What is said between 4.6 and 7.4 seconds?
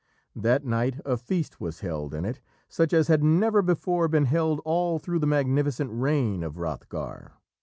all through the magnificent reign of Hrothgar.